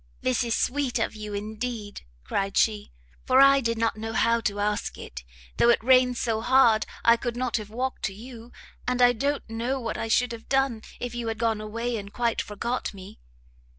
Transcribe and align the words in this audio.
"This 0.21 0.43
is 0.43 0.55
sweet 0.55 0.97
of 0.97 1.13
you 1.15 1.35
indeed," 1.35 2.01
cried 2.23 2.57
she, 2.57 2.91
"for 3.23 3.39
I 3.39 3.61
did 3.61 3.77
not 3.77 3.97
know 3.97 4.13
how 4.13 4.41
to 4.41 4.59
ask 4.59 4.97
it, 4.97 5.23
though 5.57 5.69
it 5.69 5.83
rains 5.83 6.19
so 6.19 6.41
hard 6.41 6.87
I 7.05 7.15
could 7.15 7.37
not 7.37 7.57
have 7.57 7.69
walked 7.69 8.01
to 8.05 8.13
you, 8.15 8.51
and 8.87 8.99
I 8.99 9.13
don't 9.13 9.47
know 9.47 9.79
what 9.79 9.99
I 9.99 10.07
should 10.07 10.31
have 10.31 10.49
done, 10.49 10.81
if 10.99 11.13
you 11.13 11.27
had 11.27 11.37
gone 11.37 11.61
away 11.61 11.97
and 11.97 12.11
quite 12.11 12.41
forgot 12.41 12.95
me." 12.95 13.19